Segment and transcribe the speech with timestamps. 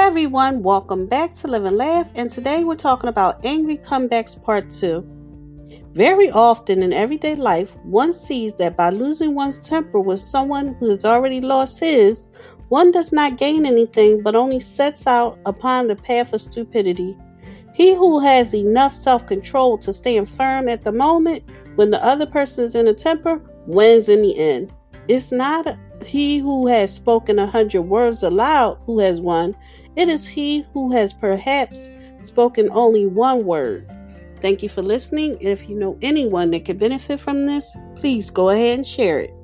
[0.00, 4.70] Everyone, welcome back to Live and Laugh, and today we're talking about angry comebacks part
[4.70, 5.04] 2.
[5.92, 10.88] Very often in everyday life, one sees that by losing one's temper with someone who
[10.88, 12.28] has already lost his,
[12.70, 17.14] one does not gain anything but only sets out upon the path of stupidity.
[17.74, 22.26] He who has enough self control to stand firm at the moment when the other
[22.26, 24.72] person is in a temper wins in the end.
[25.08, 29.56] It's not he who has spoken a hundred words aloud who has won,
[29.96, 31.88] it is he who has perhaps
[32.22, 33.88] spoken only one word.
[34.40, 35.36] Thank you for listening.
[35.40, 39.34] If you know anyone that could benefit from this, please go ahead and share it.